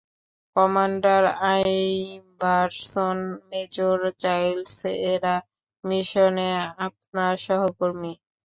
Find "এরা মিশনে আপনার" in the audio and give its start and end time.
5.11-7.33